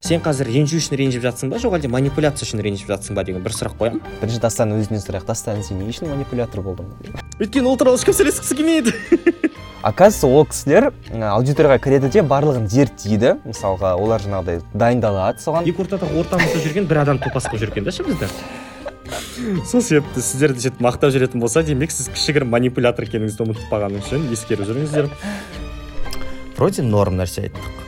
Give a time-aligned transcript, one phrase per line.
[0.00, 1.58] сен қазір ренжу үшін ренжіп жатсың ба?
[1.60, 5.26] Жоқ әлде манипуляция үшін ренжіп жатсың ба деген бір сұрақ қоямын бірінші дастан өзінен сұрайық.
[5.28, 6.88] Дастан сен не үшін манипулятор болдың?
[7.36, 8.94] Өйткені ол туралы ешкім сөйлескісі келмейді.
[9.82, 13.34] Оказывается ол кісілер аудиторияға кіреді де барлығын зерттейді.
[13.44, 15.68] Мысалға олар жаңағыдай дайындалады соған.
[15.68, 18.28] Екі ортада ортамызда жүрген бір адам топас қылып жүрген да ше бізді
[19.66, 23.72] сол себепті сіздерді сөйтіп мақтап жүретін болса демек сіз кішігірім манипулятор екеніңізді ұмытып
[24.10, 25.10] жөн ескеріп жүріңіздер.
[26.58, 27.79] Вроде норм нәрсе айттық.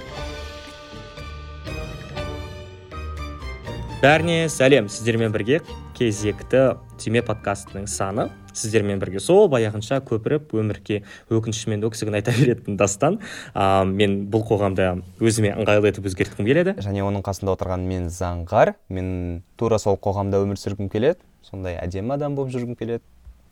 [4.03, 4.89] Бәріне сәлем.
[4.91, 5.61] Сіздермен бірге
[5.95, 8.25] кезекті түйме подкастының саны.
[8.51, 13.21] Сіздермен бірге сол баяғынша көпіріп өмірге өкініші мен өксігін айта беретін дастан.
[13.55, 14.91] Ә, мен бұл қоғамды
[15.23, 16.75] өзіме ыңғайлы етіп өзгерткім келеді.
[16.83, 18.75] Және оның қасында отырған мен заңғар.
[18.91, 21.23] Мен тура сол қоғамда өмір сүргім келеді.
[21.47, 23.07] Сондай әдемі адам болып жүргім келеді.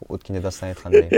[0.09, 1.09] Өткенде дастан айтқандай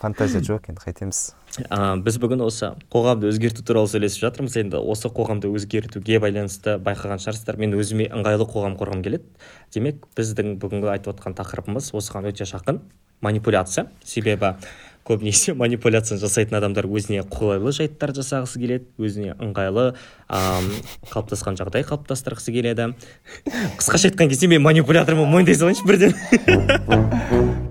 [0.00, 1.20] фантазия жоқ енді қайтеміз
[1.68, 7.22] ә, біз бүгін осы қоғамды өзгерту туралы сөйлесіп жатырмыз енді осы қоғамды өзгертуге байланысты байқаған
[7.24, 9.26] шығарсыздар мен өзіме ыңғайлы қоғам құрғым келеді
[9.74, 12.82] демек біздің бүгінгі айтып отқан тақырыбымыз осыған өте жақын
[13.22, 14.56] манипуляция себебі
[15.06, 19.88] көбінесе манипуляцияны жасайтын адамдар өзіне қолайлы жайттар жасағысы келеді өзіне ыңғайлы
[20.28, 20.42] ә,
[21.10, 22.92] қалыптасқан жағдай қалыптастырғысы келеді.
[23.80, 27.61] Қысқаша айтқан кезде мен манипулятормын мойындай салайыншы бірден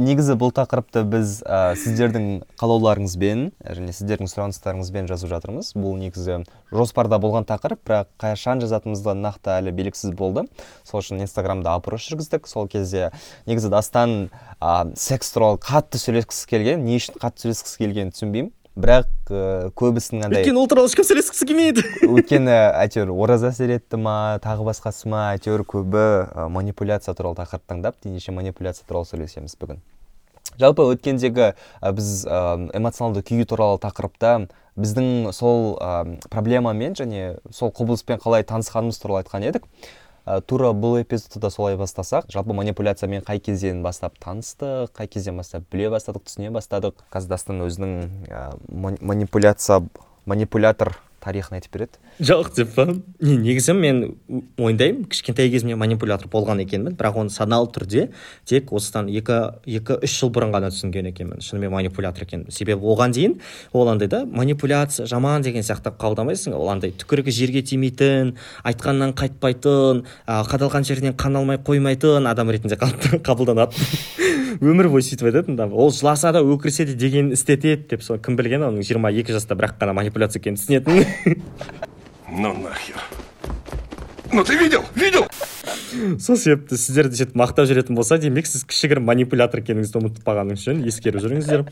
[0.00, 5.72] негізі бұл тақырыпты біз ә, сіздердің қалауларыңызбен және сіздердің сұраныстарыңызбен жазып жатырмыз.
[5.78, 6.40] Бұл негізі
[6.74, 10.46] жоспарда болған тақырып бірақ қашан жазатынымызға нақты әлі белгісіз болды.
[10.88, 12.48] Сол үшін инстаграмда опрос жүргіздік.
[12.50, 13.12] Сол кезде
[13.46, 14.28] негізі дастан
[14.60, 18.52] ә, секс туралы қатты сөйлескісі келген не үшін қатты сөйлескісі келгенін түсінбеймін.
[18.74, 21.84] Бірақ ә, көбісінің андай өйткені ол туралы ешкім сөйлескісі келмейді.
[22.14, 27.68] өйткені әйтеуір ораза әсер етті ма тағы басқасы ма әйтеуір көбі ә, манипуляция туралы тақырып
[27.70, 29.78] таңдап ендеше манипуляция туралы сөйлесеміз бүгін.
[30.58, 32.40] Жалпы өткендегі ә, біз ә,
[32.74, 39.46] эмоционалды күй туралы тақырыпта біздің сол ә, проблемамен және сол құбылыспен қалай танысқанымыз туралы айтқан
[39.46, 39.70] едік.
[40.26, 45.36] Ә, тура бұл эпизодты да солай бастасақ жалпы манипуляциямен қай кезден бастап таныстық қай кезден
[45.36, 47.04] бастап біле бастадық түсіне бастадық.
[47.12, 47.94] Қазір дастан өзінің
[48.28, 48.44] ә,
[49.00, 49.82] манипуляция
[50.26, 52.00] манипулятор тарихын айтып береді.
[52.20, 52.86] Жоқ деп па?
[53.20, 54.02] Не негізі мен
[54.58, 58.10] мойындаймын кішкентай кезімде манипулятор болған екенмін бірақ оны саналы түрде
[58.44, 61.42] тек осыдан екі екі үш жыл бұрын ғана түсінген екенмін.
[61.44, 63.38] Шынымен манипулятор екенін себебі оған дейін
[63.72, 66.54] ол андай да манипуляция жаман деген сияқты қабылдамайсың.
[66.54, 68.34] Ол андай түкірігі жерге тимейтін
[68.64, 73.74] айтқаннан қайтпайтын ә, қадалған жерінен қан алмай қоймайтын адам ретінде қабылданады
[74.60, 78.36] өмір бойы сөйтіп айтатын да ол жыласа да өкірсе де дегенін істетеді деп сол кім
[78.36, 81.40] білген оның жиырма екі жаста бірақ қана манипуляция екенін түсінетінін
[82.40, 83.00] ну нахер?
[84.32, 84.82] Ну ты видел?
[84.94, 85.26] Видел?
[86.18, 90.84] Сол себепті сіздерді сөйтіп мақтап жүретін болса демек сіз кішігірім манипулятор екеніңізді ұмытып қалғаныңыз жөн
[90.90, 91.66] ескеріп жүріңіздер.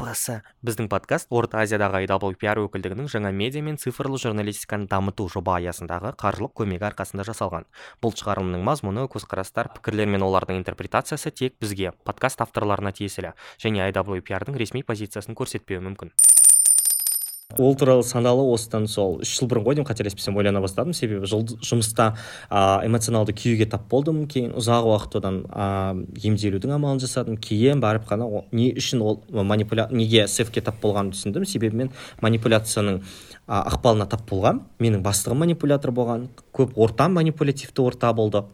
[0.00, 6.14] Басы біздің подкаст орта азиядағы IWPR өкілдігінің жаңа медиа мен цифрлы журналистиканы дамыту жоба аясындағы
[6.20, 7.68] қаржылық көмегі арқасында жасалған.
[8.00, 14.56] Бұл шығарылымның мазмұны көзқарастар пікірлер мен олардың интерпретациясы тек бізге подкаст авторларына тиесілі және IWPR-дың
[14.60, 16.14] ресми позициясын көрсетпеуі мүмкін.
[17.58, 20.92] Ол туралы саналы осыдан сол үш жыл бұрын ғой деймін қателеспесем ойлана бастадым.
[20.94, 22.14] Себебі жұмыста
[22.50, 24.26] ә, эмоционалды күйге тап болдым.
[24.30, 27.38] Кейін ұзақ уақыт одан ә, емделудің амалын жасадым.
[27.40, 31.46] Кейін барып қана не үшін ол манипуля неге сефке тап болғанымды түсіндім.
[31.48, 33.00] Себебі мен манипуляцияның
[33.48, 36.28] ә, ықпалына тап болғанмын менің бастығым манипулятор болған.
[36.56, 38.44] Көп ортам манипулятивті орта болды.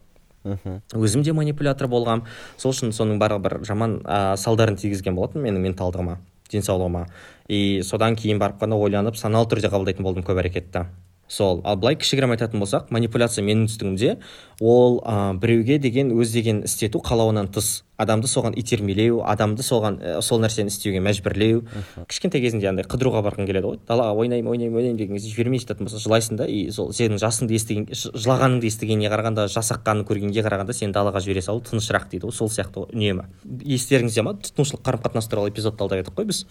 [0.95, 2.23] Өзім де манипулятор болғам.
[2.57, 6.21] Сол үшін соның барлығы бір жаман ә, салдарын тигізген болатын менің менталдығыма.
[6.53, 7.07] Денсаулығыма.
[7.49, 10.87] И содан кейін барып қана ойланып саналы түрде қабылдайтын болдым көп әрекетті.
[11.28, 11.60] Сол.
[11.64, 14.16] Ал былай кішігірім айтатын болсақ манипуляция менің түсінігімде
[14.60, 17.82] ол ә, біреуге деген өз деген істету қалауынан тыс.
[17.97, 21.65] Адамды соған итермелеу адамды соған ә, сол нәрсені істеуге мәжбүрлеу.
[22.09, 23.78] Кішкентай кезінде андай қыдыруға барғың келеді ғой.
[23.88, 27.56] Далаға ойнаймын ойнаймын ойнаймын деген кезде жібермей жататын болса жылайсың да и сол сенің жасыңды
[27.56, 32.53] естіген жылағаныңды естігеніне қарағанда жасаққанын көргенге қарағанда сені далаға жібере салу тынышырақ дейді ғой сол
[32.53, 33.31] сияқты үнемі.
[33.65, 34.36] Естеріңізде ма?
[34.44, 36.44] Тұтынушылық қарым қатынас туралы эпизодта алда едік қой біз.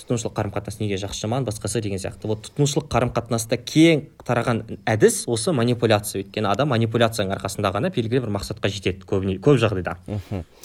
[0.00, 1.44] Тұтынушылық қарым қатынас неге жақсы жаман?
[1.46, 2.28] Басқасы деген сияқты.
[2.28, 6.22] Вот тұтынушылық қарым қатынаста кең тараған әдіс осы манипуляция.
[6.22, 9.96] Өйткені адам манипуляцияның арқасында ғана белгілі бір мақсатқа жетеді көбіне көп жағдайда.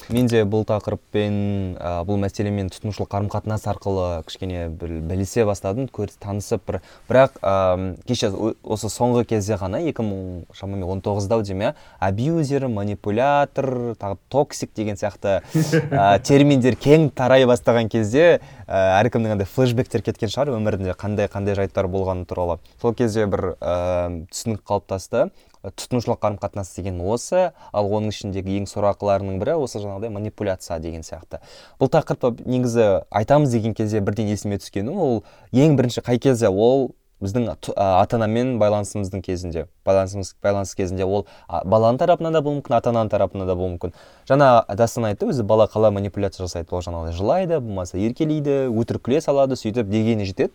[0.09, 5.88] Мен де бұл тақырыппен ә, бұл мәселемен тұтынушылық қарым қатынас арқылы кішкене бір білісе бастадым
[5.94, 6.79] көріс танысып бір.
[7.09, 8.31] Бірақ ә, кеше
[8.63, 14.17] осы соңғы кезде ғана екі мың шамамен он тоғызда ау деймін иә абьюзер манипулятор тағы
[14.33, 18.41] токсик деген сияқты ә, терминдер кең тарай бастаған кезде
[18.71, 22.59] әркімнің андай флешбектер кеткен шығар өмірінде қандай қандай жайттар болғаны туралы.
[22.81, 25.29] Сол кезде бір ә, түсінік қалыптасты.
[25.62, 31.03] Тұтынушылық қарым қатынас деген осы ал оның ішіндегі ең сорақыларының бірі осы жаңағыдай манипуляция деген
[31.06, 31.38] сияқты.
[31.77, 35.21] Бұл тақырыпты негізі айтамыз деген кезде бірден есіме түскені ол
[35.53, 39.65] ең бірінші қай кезде ол біздің ата анамен байланысымыздың кезінде.
[39.85, 43.94] Байланысымыз байланыс кезінде ол баланың тарапынан да болуы мүмкін ата ананың тарапынан да болуы мүмкін.
[44.29, 46.73] Жаңа дастан айтты өзі бала қалай манипуляция жасайды.
[46.73, 50.53] Ол жаңағыдай жылайды болмаса еркелейді өтірік күле салады сөйтіп дегені жетеді.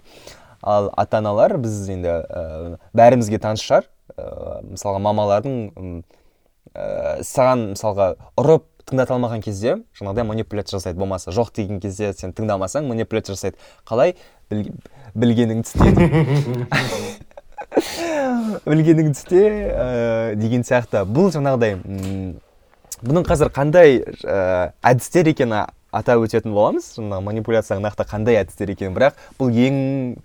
[0.62, 3.86] Ал ата аналар біз енді ә, бәрімізге таныс шығар.
[4.16, 5.58] Ә, мысалға мамалардың
[6.74, 12.30] ә, саған мысалға ұрып тыңдата алмаған кезде жаңағыдай манипуляция жасайды болмаса жоқ деген кезде сен
[12.36, 13.56] тыңдамасаң манипуляция жасайды.
[13.86, 14.14] Қалай?
[14.50, 15.90] Білгеніңді істе.
[18.66, 19.42] Білгеніңді істе
[19.74, 21.02] ә, деген сияқты.
[21.02, 21.74] Бұл жаңағыдай
[23.02, 25.64] бұның қазір қандай ә, әдістер екені
[25.96, 26.94] атап өтетін боламыз.
[27.00, 29.74] Жаңағы манипуляцияның нақты қандай әдістер екенін бірақ бұл ең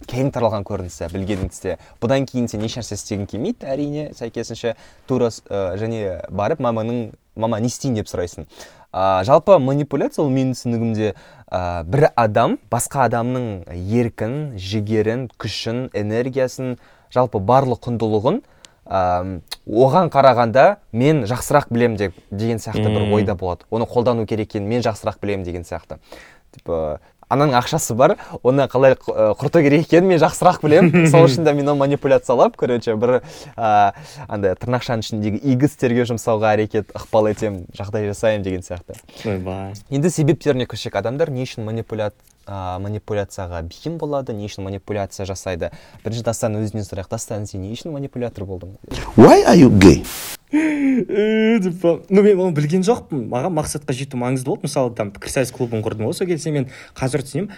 [0.06, 1.72] кең таралған көрінісі білгеніңді істе.
[2.04, 4.70] Бұдан кейін сен еш нәрсе істегің келмейді әрине сәйкесінше.
[5.10, 5.34] Тура ә,
[5.82, 6.00] және
[6.30, 8.48] барып маманың мама не істейін деп сұрайсың.
[8.92, 16.76] Ә, жалпы манипуляция ол менің түсінігімде ә, бір адам басқа адамның еркін жігерін күшін энергиясын
[17.14, 18.42] жалпы барлық құндылығын
[18.92, 23.64] ә, оған қарағанда мен жақсырақ білем деп деген сияқты бір ойда болады.
[23.72, 26.00] Оны қолдану керек екенін мен жақсырақ білемін деген сияқты.
[26.52, 27.00] Типа
[27.32, 31.08] ананың ақшасы бар оны қалай құрту керек екенін мен жақсырақ білемін.
[31.12, 33.22] Сол үшін де мен оны манипуляциялап короче бір
[33.56, 33.94] ә,
[34.28, 39.00] андай тырнақшаның ішіндегі игі істерге жұмсауға әрекет ықпал етемін жағдай жасаймын деген сияқты.
[39.26, 39.74] Ойбай.
[39.90, 42.12] Енді себептеріне көшсек адамдар не үшін манипуля
[42.46, 45.72] ә, манипуляцияға бейім болады не үшін манипуляция жасайды?
[46.06, 47.10] Бірінші дастан өзінен сұрайық.
[47.12, 48.78] Дастан сен не үшін манипулятор болдың?
[49.18, 50.04] Why are you gay?
[50.52, 53.24] деп ну мен оны білген жоқпын.
[53.32, 54.68] Маған мақсатқа жету маңызды болды.
[54.68, 56.68] Мысалы там пікірсайыс клубын құрдым ғой сол кезде мен
[56.98, 57.54] қазір түсінемін.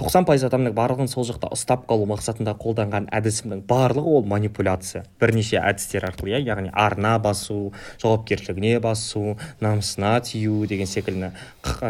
[0.00, 5.04] Тоқсан пайыз адамның барлығын сол жақта ұстап қалу мақсатында қолданған әдісімнің барлығы ол манипуляция.
[5.20, 11.32] Бірнеше әдістер арқылы иә яғни арна басу жауапкершілігіне басу намысына тию деген секілді.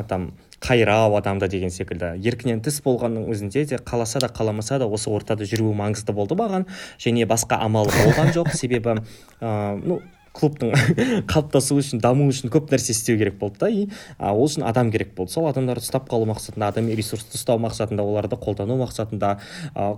[0.09, 2.14] Там қайрау адамды деген секілді.
[2.25, 6.66] Еркінен тыс болғанның өзінде де қаласа да қаламаса да осы ортада жүруі маңызды болды маған.
[6.99, 8.55] Және басқа амалы болған жоқ.
[8.56, 8.99] Себебі
[9.40, 10.00] ыыы ну
[10.38, 10.75] клубтың
[11.31, 13.70] қалыптасуы үшін дамуы үшін көп нәрсе істеу керек болды да.
[13.70, 13.88] И
[14.19, 15.32] ол үшін адам керек болды.
[15.34, 19.37] Сол адамдарды ұстап қалу мақсатында адами ресурсты ұстау мақсатында оларды қолдану мақсатында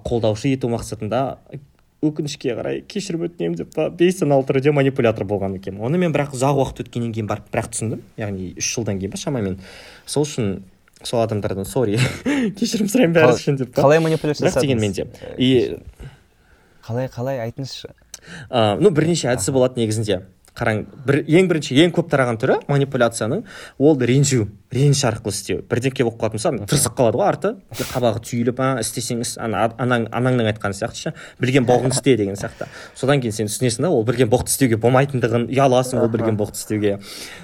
[0.07, 1.25] қолдаушы ету мақсатында
[2.05, 6.61] өкінішке қарай кешірім өтінемін деп па бейсаналы түрде манипулятор болған екенмін оны мен бірақ ұзақ
[6.63, 8.01] уақыт өткеннен кейін барып бірақ түсіндім.
[8.21, 9.59] Яғни үш жылдан кейін ба шамамен.
[10.09, 10.63] Сол үшін
[11.05, 11.99] сол адамдардан сорри
[12.59, 15.07] кешірім сұраймын бәрі үшін деп қалай манипуляция бірақ дегенмен де.
[15.37, 15.51] И
[16.87, 17.93] қалай қалай айтыңызшы.
[18.49, 20.23] Ә, ну бірнеше әдісі болады негізінде.
[20.59, 23.45] Қараң бір ең бірінші ең көп тараған түрі манипуляцияның
[23.79, 25.63] ол ренжу реніш арқылы істеу.
[25.67, 27.51] Бірдеңке болып қалады мысалы тырысып қалады ғой арты.
[27.91, 31.13] Қабағы түйіліп а істесең іс ана анаң анаңның айтқаны сияқты ше.
[31.43, 32.69] Білген боғыңды істе деген сияқты.
[32.95, 37.01] Содан кейін сен түсінесің да ол білген боқты істеуге болмайтындығын ұяласың ол білген боқты істеуге.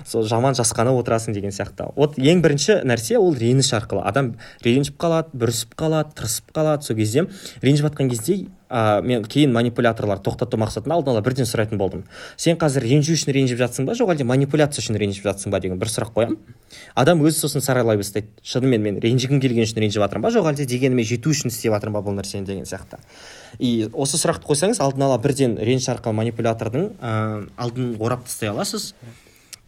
[0.07, 1.91] Сол жаман жасқанып отырасың деген сияқты.
[1.97, 4.05] Вот ең бірінші нәрсе ол реніш арқылы.
[4.07, 6.87] Адам ренжіп қалады бүрісіп қалады тырысып қалады.
[6.87, 7.27] Сол кезде
[7.63, 12.05] ренжіп жатқан кезде ә, мен кейін манипуляторлар тоқтату мақсатында алдын ала бірден сұрайтын болдым.
[12.37, 13.95] Сен қазір ренжу үшін ренжіп жатсың ба?
[13.99, 16.39] Жоқ әлде манипуляция үшін ренжіп жатсың ба деген бір сұрақ қоямын
[16.95, 18.29] адам өзі сосын саралай бастайды.
[18.43, 20.33] Шынымен мен ренжігім келген үшін ренжіп жатырмын ба?
[20.35, 22.99] Жоқ әлде дегеніме жету үшін істеп жатырмын ба бұл нәрсені деген сияқты.
[23.59, 28.93] И осы сұрақты қойсаңыз алдын ала бірден реніш арқылы манипулятордың ә, алдын орап тастай аласыз.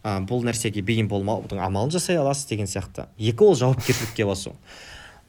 [0.03, 3.07] Ә, бұл нәрсеге бейім болмаудың амалын жасай аласыз деген сияқты.
[3.17, 4.53] Екі ол жауапкершілікке басу.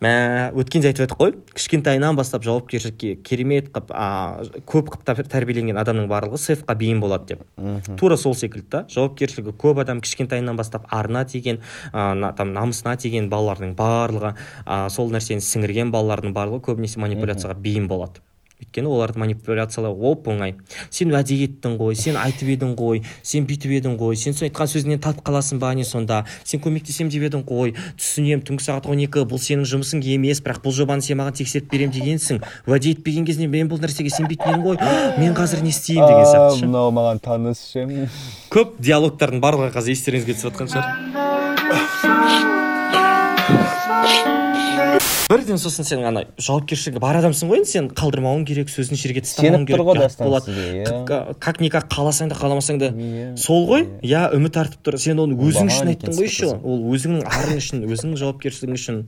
[0.01, 0.13] Мә
[0.57, 6.41] өткенде айтып едік қой кішкентайынан бастап жауапкершілікке керемет қып а, көп қып тәрбиеленген адамның барлығы
[6.41, 7.45] сейфқа бейім болады деп.
[8.01, 8.83] Тура сол секілді да.
[8.93, 11.61] Жауапкершілігі көп адам кішкентайынан бастап арына тиген
[11.93, 14.35] ә, там намысына тиген балалардың барлығы
[14.65, 18.25] ә, сол нәрсені сіңірген балалардың барлығы көбінесе манипуляцияға бейім болады.
[18.71, 20.55] Өйткені оларды манипуляциялау оп оңай.
[20.91, 24.67] Сен уәде еттің ғой сен айтып едің ғой сен бүйтіп едің ғой сен сол айтқан
[24.71, 26.25] сөзіңнен татып қаласың ба не сонда?
[26.45, 27.75] Сен көмектесем деп едің ғой.
[27.99, 31.71] Түсінемін түнгі сағат он екі бұл сенің жұмысың емес бірақ бұл жобаны сен маған тексеріп
[31.73, 32.43] беремін дегенсің.
[32.67, 34.77] Уәде етпеген кезде мен бұл нәрсеге сенбейтін едім ғой.
[35.19, 37.87] Мен қазір не істеймін деген сияқты мынау маған таныс ше.
[38.55, 40.87] Көп диалогтардың барлығы қазір естеріңізге түсіп жатқан шығар.
[45.31, 49.67] Бірден сосын сен ана жауапкершілігі бар адамсың ғой енді сен қалдырмауың керек сөзін жерге тастамауың
[49.69, 49.85] керек.
[49.87, 50.51] болады.
[50.51, 51.35] иә.
[51.39, 54.27] Как никак қаласаң да қаламасаң да Иә, сол ғой иә.
[54.35, 54.99] үміт артып тұр.
[54.99, 56.51] Сен оны өзің үшін айттың ғой еще.
[56.59, 59.05] ол өзіңнің арың үшін өзіңнің жауапкершілігің үшін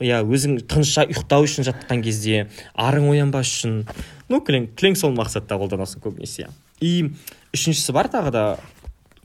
[0.00, 3.84] иә өзің тыныш ұйықтау үшін жатқан кезде арың оянбас үшін.
[4.28, 6.48] Ну кілең кілең сол мақсатта қолданасың көбінесе
[6.80, 7.10] и
[7.54, 8.44] үшіншісі бар тағы да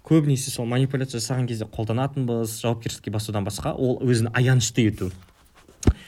[0.09, 3.73] көбінесе сол манипуляция жасаған кезде қолданатынбыз жауапкершілікке басудан басқа.
[3.77, 5.11] Ол өзін аянышты ету.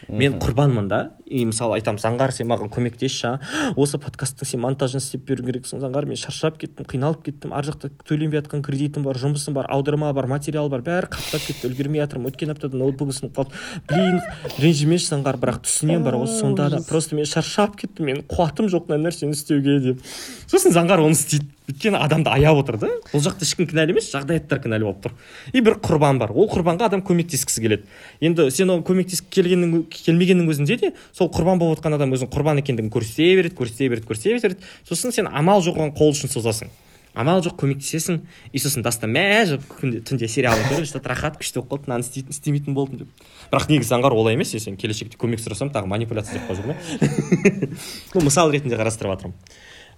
[0.09, 1.01] Мен құрбанмын да.
[1.25, 3.37] И мысалы айтамын заңғар сен маған көмектесші
[3.79, 6.07] осы подкасттың сен монтажын істеп беруің керексің заңғар.
[6.09, 7.53] Мен шаршап кеттім қиналып кеттім.
[7.55, 11.69] Ар жақта төленбей жатқан кредитім бар жұмысым бар аударма бар материал бар бәрі қаптап кетті
[11.69, 12.33] үлгермей жатырмын.
[12.33, 13.55] Өткен аптада ноутбугым сынып қалды
[13.87, 14.19] блин
[14.59, 16.83] ренжімеші заңғар бірақ түсінемін бар ғой сонда да.
[16.89, 20.05] Просто мен шаршап кеттім менің қуатым жоқ мына нәрсені істеуге деп.
[20.51, 21.47] Сосын заңғар оны істейді.
[21.69, 22.89] Өйткені адамды аяп отыр да.
[23.11, 25.15] Бұл жақта ешкім кінәлі емес жағдаяттар кінәлі болып тұр.
[25.53, 26.33] И бір құрбан бар.
[26.33, 27.87] Ол құрбанға адам көмектескісі келеді.
[28.19, 32.61] Енді сен оған көмектесіп келгеннің келмегеннің өзінде де сол құрбан болып отқан адам өзінің құрбан
[32.63, 34.71] екендігін көрсете береді көрсете береді көрсете береді.
[34.89, 36.71] Сосын сен амал жоқ оған қол ұшын созасың.
[37.11, 38.21] Амал жоқ көмектесесің.
[38.55, 42.05] И сосын дастан мә жүріп күнде түнде сериалын көріп что рахат күшті болып қалды мынаны
[42.07, 43.25] істейтін істемейтін болдым деп.
[43.51, 47.75] Бірақ негізі аңғар олай емес сен келешекте көмек сұрасам тағы манипуляция деп қалып жүрмін
[48.13, 49.35] бұл мысал ретінде қарастырып жатырмын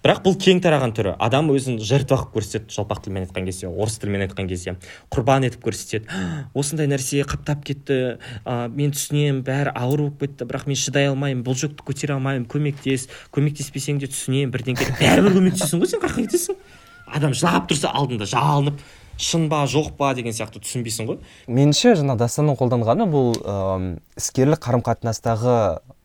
[0.04, 1.14] бірақ бұл кең тараған түрі.
[1.24, 4.76] Адам өзін жертва қылып көрсетеді жалпақ тілмен айтқан кезде орыс тілімен айтқан кезде.
[5.14, 6.06] Құрбан етіп көрсетеді.
[6.54, 7.98] Осындай нәрсе қаптап кетті.
[8.44, 10.44] Ә, мен түсінемін бәрі ауыр болып кетті.
[10.50, 12.44] Бірақ мен шыдай алмаймын бұл жүкті көтере алмаймын.
[12.52, 16.60] Көмектес көмектеспесең де түсінемін бірдеңке бәрібір көмектесесің ғой сен қаяққа кетесің
[17.14, 18.80] адам жылап тұрса алдында жалынып
[19.20, 20.12] шын ба жоқ па?
[20.16, 21.18] деген сияқты түсінбейсің ғой.
[21.46, 25.58] Меніңше жаңа дастанның қолданғаны бұл ыыы іскерлік қарым қатынастағы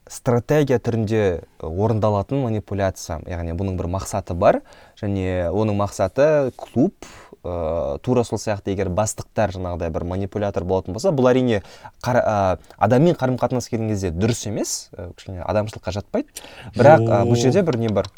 [0.10, 3.20] стратегия түрінде орындалатын манипуляция.
[3.30, 4.62] Яғни бұның бір мақсаты бар
[5.00, 6.96] және оның мақсаты клуб
[7.44, 11.62] ә, тура сол сияқты егер бастықтар жаңағыдай бір манипулятор болатын болса бұл әрине
[12.04, 14.90] қара, ә, адаммен қарым қатынас келген кезде дұрыс емес.
[14.98, 15.12] Ә,
[15.46, 16.28] адамшылыққа жатпайды.
[16.76, 18.10] Бірақ ә, бұл жерде бір не бар?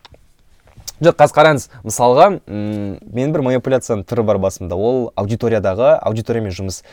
[1.02, 4.78] Жоқ қазір қараңыз мысалға м менің бір манипуляцияның түрі бар басымда.
[4.78, 6.84] Ол аудиториядағы аудиториямен жұмыс.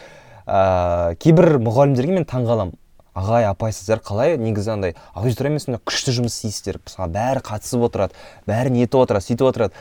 [0.49, 2.73] Ә, кейбір мұғалімдерге мен таңғаламын.
[3.18, 6.78] Ағай апай сіздер қалай негізі андай аудиториямен сондай күшті жұмыс істейсіздер.
[6.87, 8.14] Мысалы бәрі қатысып отырады
[8.46, 9.75] бәрі нетіп отырады сөйтіп отырады.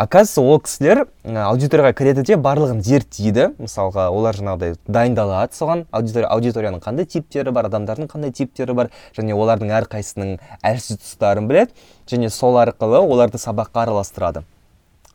[0.00, 3.50] Оказывается ол кісілер аудиторияға кіреді де барлығын зерттейді.
[3.60, 5.82] Мысалға олар жаңағыдай дайындалады соған.
[5.92, 11.76] Аудитория аудиторияның қандай типтері бар адамдардың қандай типтері бар және олардың әрқайсысының әлсіз тұстарын біледі
[12.08, 14.46] және сол арқылы оларды сабаққа араластырады.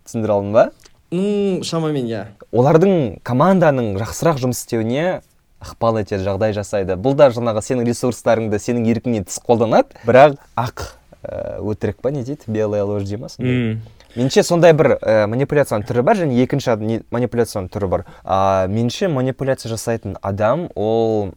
[0.05, 0.67] Түсіндіре алдым ба?
[1.09, 2.25] Ну шамамен иә.
[2.53, 5.23] Олардың команданың жақсырақ жұмыс істеуіне
[5.63, 6.97] ықпал етеді жағдай жасайды.
[6.99, 9.95] Бұл да жаңағы сенің ресурстарыңды сенің еркіңнен тыс қолданады.
[10.05, 10.87] Бірақ ақ
[11.23, 12.47] ә, өтірік па не дейді?
[12.47, 13.77] Белая ложь дей ма сондай
[14.15, 18.05] меніңше сондай бір ә, манипуляцияның түрі бар және екінші манипуляцияның түрі бар.
[18.23, 21.33] Ә, меніңше манипуляция жасайтын адам ол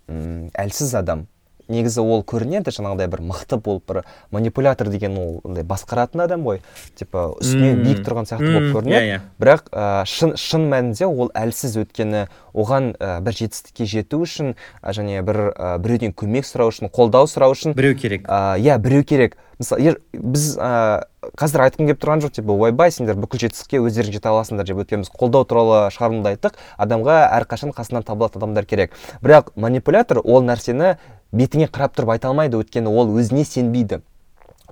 [0.54, 1.26] әлсіз адам.
[1.68, 4.02] Негізі ол көрінеді жаңағыдай бір мықты болып бір
[4.34, 6.62] манипулятор деген ол андай басқаратын адам ғой.
[6.98, 8.98] Типа үстінен биік тұрған сияқты болып көрінеді.
[8.98, 9.20] Иә иә.
[9.40, 14.94] Бірақ ә, шын, шын мәнінде ол әлсіз өйткені оған ә, бір жетістікке жету үшін ә,
[14.96, 18.26] және бір ә, біреуден көмек сұрау үшін қолдау сұрау үшін біреу керек.
[18.26, 19.36] ә, иә біреу керек.
[19.58, 24.30] Мысалы біз ә, қазір айтқым келіп тұрған жоқ типа ойбай сендер бүкіл жетістікке өздерің жете
[24.30, 26.54] аласыңдар деп өйткені біз қолдау туралы шығарылымда айттық.
[26.78, 28.94] Адамға әрқашан қасынан табылатын адамдар керек.
[29.18, 30.94] Бірақ манипулятор ол нәрсені
[31.32, 34.00] бетіңе қарап тұрып айта алмайды өйткені ол өзіне сенбейді.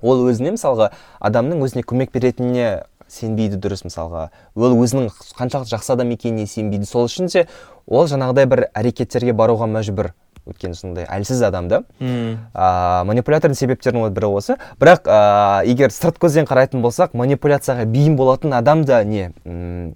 [0.01, 4.29] Ол өзіне мысалға адамның өзіне көмек беретініне сенбейді дұрыс мысалға.
[4.55, 6.85] Ол өзінің қаншалықты жақсы адам екеніне сенбейді.
[6.85, 7.47] Сол үшін де
[7.87, 10.11] ол жаңағыдай бір әрекеттерге баруға мәжбүр.
[10.51, 14.55] Өйткені сондай әлсіз адам да ә, манипулятордың себептерінің бірі осы.
[14.79, 19.29] Бірақ ә, егер сырт көзден қарайтын болсақ манипуляцияға бейім болатын адам да не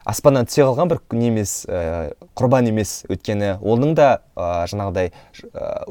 [0.06, 5.12] аспаннан түсе қалған бір не емес ә, құрбан емес өйткені оның да ә, жаңағыдай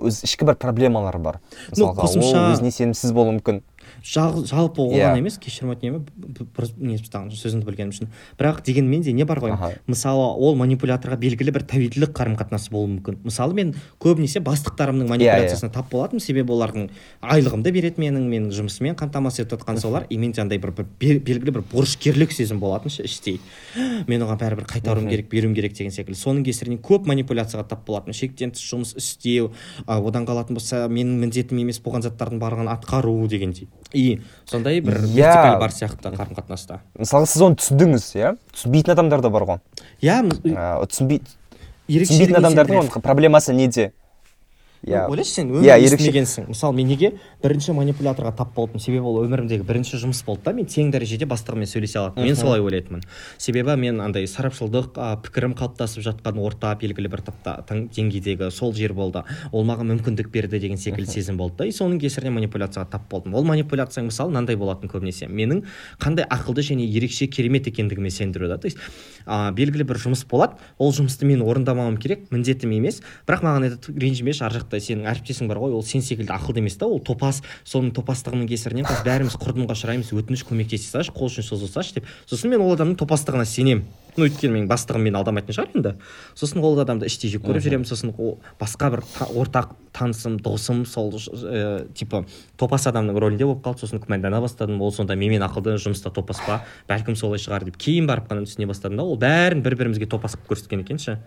[0.00, 1.40] өз ішкі бір проблемалары бар.
[1.76, 3.62] Ну, мысалға қосымша- ол өзіне сенімсіз болуы мүмкін.
[4.04, 5.16] Жалпы ол Иә.
[5.18, 6.06] емес кешірім өтінемін
[6.78, 8.08] не сөзіңді бөлгенім үшін.
[8.38, 9.52] Бірақ дегенмен де не бар ғой?
[9.86, 13.18] Мысалы ол манипуляторға белгілі бір тәуелділік қарым қатынасы болуы мүмкін.
[13.24, 16.20] Мысалы мен көбінесе бастықтарымның манипуляциясына тап болатынмын.
[16.20, 16.88] Себебі олардың
[17.22, 20.06] айлығымды береді менің менің жұмысыммен қамтамасыз етіп жатқан солар.
[20.10, 23.40] И менде андай бір, бір бел- белгілі бір борышкерлік сезім болатын ше іштей.
[24.08, 26.18] Мен оған бәрібір қайтаруым керек беруім керек деген секілді.
[26.18, 28.14] Соның кесірінен көп манипуляцияға тап болатынмын.
[28.16, 29.50] Шектен тыс жұмыс істеу
[29.86, 33.68] одан қалатын болса менің міндетім емес болған заттардың барлығын атқару дегендей.
[33.92, 35.14] И сондай бір Иә.
[35.14, 38.34] вертикаль бар сияқты қарым қатынаста мысалға сіз оны түсіндіңіз иә?
[38.54, 39.60] Түсінбейтін адамдар да бар ғой.
[40.02, 43.90] Иә ә, түсінбейтін адамдардың оның проблемасы неде?
[44.86, 46.48] Иә ойлашы сен өмір ерекше- естімегенсің.
[46.48, 48.80] Мысалы мен неге бірінші манипуляторға тап болдым?
[48.80, 52.26] Себебі ол өмірімдегі бірінші жұмыс болды да мен тең дәрежеде бастығыммен сөйлесе алатынмын.
[52.26, 53.02] Мен солай ойлайтынмын.
[53.36, 58.94] Себебі мен андай сарапшылдық а, пікірім қалыптасып жатқан орта белгілі бір тапта деңгейдегі сол жер
[58.96, 59.22] болды.
[59.52, 61.66] Ол маған мүмкіндік берді деген секілді сезім болды да.
[61.66, 63.34] И соның кесірінен манипуляцияға тап болдым.
[63.34, 65.28] Ол манипуляцияң мысалы мынандай болатын көбінесе.
[65.28, 65.64] Менің
[66.00, 68.56] қандай ақылды және ерекше керемет екендігіме сендіру да.
[68.56, 68.78] То есть
[69.26, 70.56] а, белгілі бір жұмыс болады.
[70.78, 73.02] Ол жұмысты мен орындамауым керек міндетім емес.
[73.26, 76.76] Бірақ маған айтады ренжімеші ар сияқты сенің әріптесің бар ғой ол сен секілді ақылды емес
[76.78, 81.46] та ол топас соның топастығының кесірінен қазір бәріміз құрдымға ұшыраймыз өтініш көмектесе салшы қол ұшын
[81.46, 82.06] соза салшы деп.
[82.26, 83.84] Сосын мен ол адамның топастығына сенемін.
[84.16, 85.92] Ну өйткені менің бастығым мені алдамайтын шығар енді.
[86.34, 90.84] Сосын ол адамды іштей жек көріп жүремін сосын ол басқа бір та- ортақ танысым досым
[90.84, 92.24] сол ә, типа
[92.58, 96.60] топас адамның рөлінде болып қалды сосын күмәндана бастадым ол сонда менімен ақылды жұмыста топас па
[96.90, 100.34] бәлкім солай шығар деп кейін барып қана түсіне бастадым да ол бәрін бір бірімізге топас
[100.34, 101.18] қылып көрсеткен екен ше.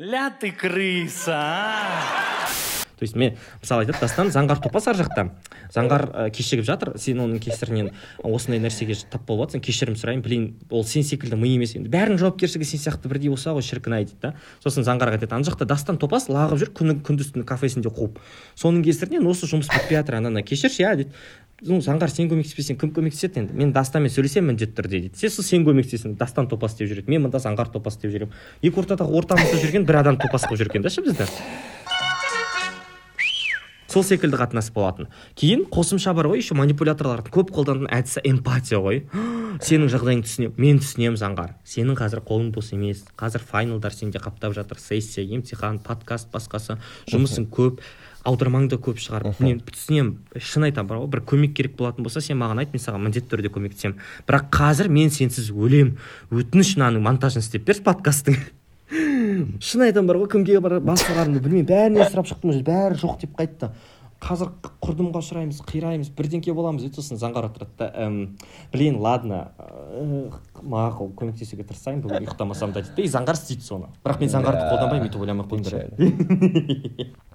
[0.00, 2.79] Ля ты крыса, а!
[3.00, 5.30] То есть мен мысалы айтады дастан заңғар топас ар жақта.
[5.72, 7.90] Заңғар ә, кешігіп жатыр сен оның кесірінен
[8.20, 11.72] осындай нәрсеге тап болып жатрсың кешірім сұраймын білейін ол сен секілді ми емес.
[11.80, 14.34] Енді бәрінің жауапкершілігі сен сияқты бірдей болса ғой шіркін ай дейді да.
[14.60, 18.20] Сосын заңғарға айтады ана жақта дастан топас лағып жүр күні күндіз түні кафесінде қуып.
[18.60, 21.16] Соның кесірінен осы жұмыс бітпей жатыр ана кешірші иә дейді.
[21.60, 23.52] Ну заңғар сен көмектеспесең кім көмектеседі енді?
[23.52, 25.20] Мен дастанмен сөйлесемін міндетті түрде дейді.
[25.20, 27.12] Сен сен көмектесесің дастан топас деп жүреді.
[27.12, 28.32] Мен мында заңғар топас деп жүремін.
[28.64, 31.28] Екі ортадағы ортамызда жүрген бір адам топас қылып жүр екен да ше бізді.
[33.90, 35.08] Сол секілді қатынас болатын.
[35.34, 39.02] Кейін қосымша бар ғой еще манипуляторлардың көп қолданатын әдісі эмпатия ғой.
[39.66, 41.56] Сенің жағдайыңды түсінемін мен түсінемін заңғар.
[41.66, 43.02] Сенің қазір қолың бос емес.
[43.18, 44.78] Қазір файналдар сенде қаптап жатыр.
[44.78, 46.78] Сессия емтихан подкаст басқасы.
[47.10, 47.82] Жұмысың көп
[48.24, 49.26] аудармаң да көп шығар.
[49.42, 50.14] Мен түсінемін.
[50.38, 53.34] Шын айтамын бар ғой бір көмек керек болатын болса сен маған айт мен саған міндетті
[53.34, 53.98] түрде көмектесемін.
[54.28, 55.98] Бірақ қазір мен сенсіз өлемін.
[56.30, 58.40] Өтініш мынаның монтажын істеп берші подкасттың
[58.90, 61.68] шын айтамын бар ғой кімге бар басқарарымды білмеймін.
[61.68, 63.70] бәрінен сұрап шықтым бәрі жоқ деп қайтты.
[64.20, 64.50] Қазір
[64.84, 67.86] құрдымға ұшыраймыз қираймыз бірдеңке боламыз дейді сосын заңғар отырады да.
[67.96, 68.36] «Эм,
[68.72, 69.48] блин ладно
[70.60, 73.88] мақұл көмектесуге тырысайын бүгін ұйықтамасам да дейді да и заңғар істейді соны.
[74.04, 75.72] Бірақ мен заңғарды қолданбаймын өйтіп ойламай ақ қойыңдар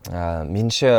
[0.05, 0.89] меніңше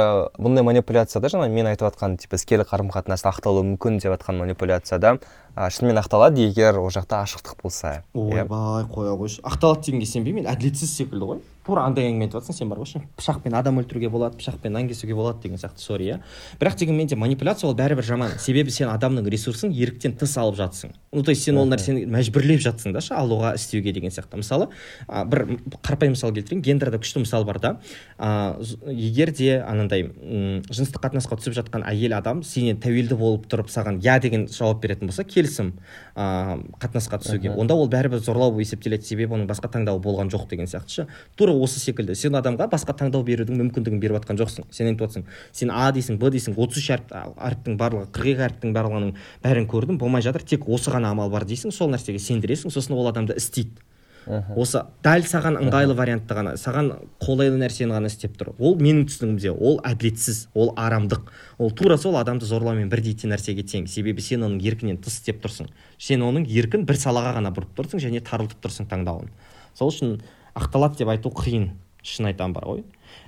[0.42, 5.20] бұндай манипуляцияда жаңа мен айтып жатқан типа іскерлік қарым қатынаста ақталуы мүмкін деп жатқан манипуляцияда
[5.56, 8.02] шынымен ақталады егер ол жақта ашықтық болса.
[8.14, 9.40] Ойбай қоя қойшы.
[9.46, 11.38] Ақталады дегенге сенбеймін әділетсіз секілді ғой.
[11.66, 14.88] Тура андай әңгіме айтып жатрсың сен бар ғой ше пышақпен адам өлтіруге болады пышақпен нан
[14.88, 16.18] кесуге болады деген сияқты сорри иә
[16.60, 18.30] бірақ дегенмен де манипуляция ол бәрібір жаман.
[18.38, 20.92] Себебі сен адамның ресурсын еріктен тыс алып жатсың.
[21.12, 24.36] Ну то есть сен ол нәрсені мәжбүрлеп жатсың да ше алуға істеуге деген сияқты.
[24.38, 24.68] Мысалы
[25.08, 26.62] а, бір қарапайым мысал келтірейін.
[26.62, 27.80] Гендерде күшті мысал бар да.
[28.18, 33.72] А, з- егер де анандай жыныстық қатынасқа түсіп жатқан әйел адам сенен тәуелді болып тұрып
[33.72, 35.72] саған я деген жауап беретін болса келісім
[36.14, 37.50] а, қатынасқа түсуге.
[37.56, 39.06] Онда ол бәрібір зорлау болып есептеледі.
[39.06, 41.06] Себебі оның басқа таңдауы болған жоқ деген сияқты ше
[41.36, 42.14] тура осы секілді.
[42.18, 44.68] Сен адамға басқа таңдау берудің мүмкіндігін беріп жатқан жоқсың.
[44.70, 48.46] Сен айтып жатрсың сен а дейсің б дейсің отыз үш әріп әріптің барлығы қырық екі
[48.50, 49.12] әріптің барлығының
[49.44, 53.10] бәрін көрдім болмай жатыр тек осы ғана амал бар дейсің сол нәрсеге сендіресің сосын ол
[53.10, 53.82] адамды істейді.
[54.26, 56.88] Осы дәл саған ыңғайлы вариантты ғана саған
[57.22, 58.56] қолайлы нәрсені ғана істеп тұр.
[58.58, 61.30] Ол менің түсінігімде ол әділетсіз ол арамдық.
[61.62, 63.86] Ол тура сол адамды зорлаумен бірдей те нәрсеге тең.
[63.86, 65.70] Себебі сен оның еркінен тыс істеп тұрсың.
[65.98, 69.30] Сен оның еркін бір салаға ғана бұрып тұрсың және тарылтып тұрсың таңдауын.
[69.78, 70.18] Сол үшін
[70.56, 71.74] ақталады деп айту қиын.
[72.06, 72.84] шын айтамын бар ғой.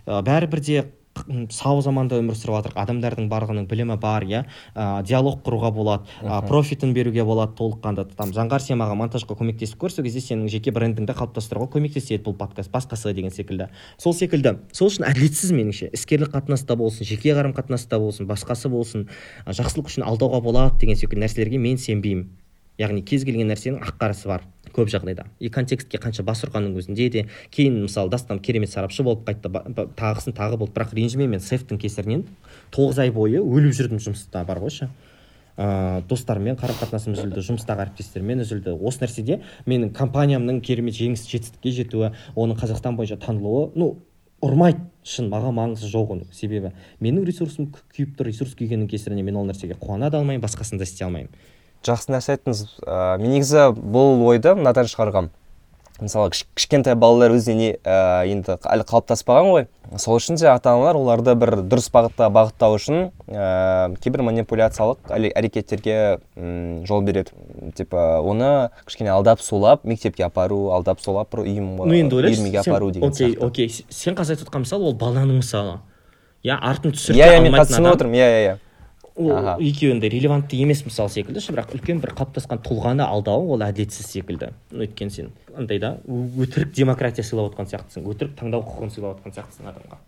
[0.07, 0.85] Ә, бәрібір де
[1.51, 4.45] сау заманда өмір сүріп жатырық адамдардың барлығының білімі бар иә.
[4.75, 6.07] Ә, диалог құруға болады.
[6.23, 8.07] Ә, профитін беруге болады толыққанды.
[8.15, 12.39] Там жаңғар сен маған монтажға көмектесіп көр сол кезде сенің жеке брендіңді қалыптастыруға көмектеседі бұл
[12.39, 12.71] подкаст.
[12.71, 13.67] Басқасы деген секілді.
[13.99, 14.61] Сол секілді.
[14.73, 15.91] Сол үшін әділетсіз меніңше.
[15.99, 19.09] Іскерлік қатынаста болсын жеке қарым қатынаста болсын басқасы болсын
[19.47, 22.29] жақсылық үшін алдауға болады деген секілді нәрселерге мен сенбеймін.
[22.79, 24.45] Яғни кез келген нәрсенің ақ қарасы бар.
[24.79, 25.27] Көп жағдайда.
[25.39, 29.51] И контекстке қанша бас ұрғанның өзінде де кейін мысалы дастан керемет сарапшы болып қайтты
[29.99, 30.73] тағысын тағы болды.
[30.79, 32.25] Бірақ ренжімеймін мен сейфтің кесірінен
[32.73, 34.91] тоғыз ай бойы өліп жүрдім жұмыста бар ғой ше.
[35.59, 38.77] Ыыы достарыммен қарым қатынасым үзілді жұмыстағы әріптестермен үзілді.
[38.79, 43.97] Осы нәрседе менің компаниямның керемет жеңіс жетістікке жетуі оның қазақстан бойынша танылуы ну
[44.39, 44.87] ұрмайды.
[45.09, 46.71] Шын маған маңызы жоқ оның себебі.
[47.01, 50.77] Менің ресурсым күй- күйіп тұр ресурс күйгеннің кесірінен мен ол нәрсеге қуана да алмаймын басқасын
[50.77, 51.33] да істей алмаймын.
[51.87, 52.65] Жақсы нәрсе айттыңыз.
[52.85, 55.31] Ә, мен негізі бұл ойды мынадан шығарғам.
[55.99, 59.65] Мысалы кіш- кішкентай балалар өзіне ә, енді әлі қалыптаспаған ғой.
[59.99, 66.21] Сол үшін де ата аналар оларды бір дұрыс бағытта бағыттау үшін ә, кейбір манипуляциялық әрекеттерге
[66.87, 67.35] жол береді.
[67.75, 72.63] Типа оны кішкене алдап сулап мектепке апару алдап сулап бір ұйым ну енді ойлашы үйірмеге
[72.63, 75.81] апару деген окей окей сен қазір айтып отқан мысалы ол баланың мысалы.
[76.47, 77.91] Иә артын түсірте иә иә мен адам.
[77.91, 78.15] отырмын.
[78.15, 78.57] Иә иә иә
[79.19, 79.57] ол Аха.
[79.61, 84.07] екеуі андай релевантты емес мысалы секілді ше бірақ үлкен бір қалыптасқан тұлғаны алдау ол әділетсіз
[84.07, 84.53] секілді.
[84.73, 89.73] Өйткені сен андай да өтірік демократия сыйлап отқан сияқтысың өтірік таңдау құқығын сыйлап отқан сияқтысың
[89.73, 89.99] адамға.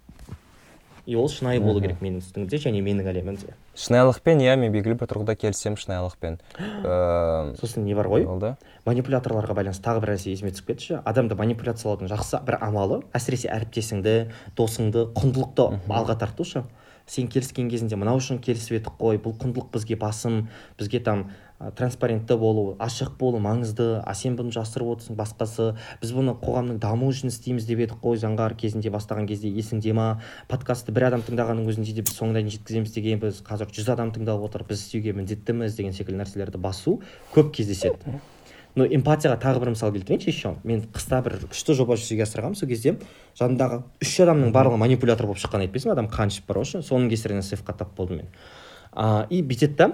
[1.07, 3.55] И ол шынайы болу керек менің үстіңде және менің әлемімде.
[3.75, 6.37] Шынайылықпен иә мен белгілі бір тұрғыда келісемін шынайылықпен.
[6.61, 8.27] Ыыы сосын не бар ғой?
[8.29, 8.53] болды?
[8.87, 11.01] Манипуляторларға байланысты тағы бір нәрсе есіме түсіп кетті ше.
[11.09, 14.15] Адамды манипуляциялаудың жақсы бір амалы әсіресе әріптесіңді
[14.61, 16.63] досыңды құндылықты алға тарту ше.
[17.11, 20.45] Сен келіскен кезінде мынау үшін келісіп едік қой бұл құндылық бізге басым
[20.79, 21.25] бізге там
[21.59, 25.75] а, транспарентті болу ашық болу маңызды а сен бұны жасырып отырсың басқасы.
[26.01, 30.09] Біз бұны қоғамның дамуы үшін істейміз деп едік қой заңғар кезінде бастаған кезде есіңде ма?
[30.49, 34.47] Подкастты бір адам тыңдағанның өзінде де біз соңына дейін жеткіземіз дегенбіз қазір жүз адам тыңдап
[34.47, 37.01] отыр біз істеуге міндеттіміз деген секілді нәрселерді басу
[37.35, 38.21] көп кездеседі.
[38.79, 40.55] Но эмпатияға тағы бір мысал келтірейінші еще.
[40.65, 42.97] Мен қыста бір күшті жоба жүзеге асырғанмын сол кезде.
[43.39, 47.77] Жанымдағы үш адамның барлығы манипулятор болып шыққанын айтпайсың адам қаншып бар ғой соның кесірінен сейфқа
[47.79, 48.31] тап болдым мен.
[48.93, 49.91] А, и бүйтеді да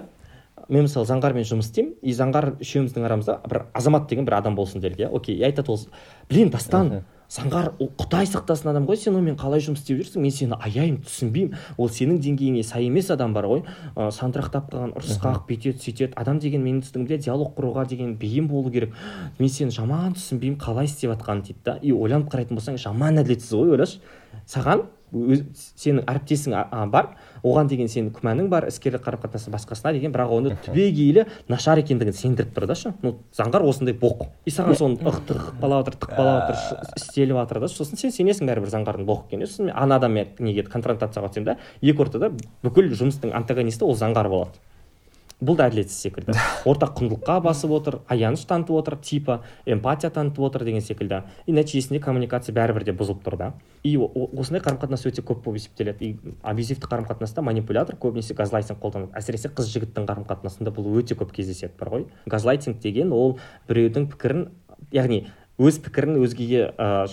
[0.69, 4.81] мен мысалы заңғармен жұмыс істеймін и заңғар үшеуміздің арамызда бір азамат деген бір адам болсын
[4.81, 5.09] делік иә.
[5.11, 5.79] Окей и айтады ол
[6.29, 10.23] блин дастан заңғар ол құдай сақтасын адам ғой сен онымен қалай жұмыс істеп жүрсің?
[10.23, 11.57] Мен сені аяймын түсінбеймін.
[11.77, 13.63] Ол сенің деңгейіңе сай емес адам бар ғой.
[13.95, 16.13] Ә, сандырақтап қалған ұрысқақ бүйтеді сөйтеді.
[16.15, 18.95] Адам деген менің түсінігімде диалог құруға деген бейім болу керек.
[19.39, 21.79] Мен сені жаман түсінбеймін қалай істеп жатқанын дейді да.
[21.81, 23.99] И ойланып қарайтын болсаң жаман әділетсіз ғой ойлашы.
[24.47, 25.43] Саған өз,
[25.79, 26.55] сенің әріптесің
[26.91, 27.13] бар.
[27.45, 32.17] Оған деген сенің күмәнің бар іскерлік қарым қатынасы басқасына деген бірақ оны түбегейлі нашар екендігін
[32.17, 34.27] сендіріп тұр да шы ну заңғар осындай боқ.
[34.45, 38.73] И саған соны ық тықпалап жатыр тықпалап жатыр істеліп жатыр да сосын сен сенесің бәрібір
[38.73, 42.33] заңғардың боқ екеніне сосын мен ана адаммен неге конфронтацияға түсемін да екі ортада
[42.65, 44.66] бүкіл жұмыстың антагонисті ол заңғар болады.
[45.37, 46.33] Бұл да әділетсіз секілді.
[46.69, 51.21] Ортақ құндылыққа басып отыр аяныш танытып отыр типа эмпатия танытып отыр деген секілді.
[51.45, 53.51] И нәтижесінде коммуникация бәрібір де бұзылып тұр да.
[53.83, 56.09] И осындай қарым қатынас өте көп болып есептеледі.
[56.09, 59.13] И абьюзивті қарым қатынаста манипулятор көбінесе газлайтинг қолданады.
[59.13, 62.07] Әсіресе қыз жігіттің қарым қатынасында бұл өте көп кездеседі бар ғой.
[62.25, 63.37] Газлайтинг деген ол
[63.69, 64.47] біреудің пікірін
[64.91, 65.27] яғни
[65.61, 67.05] өз пікірін өзгеге ә,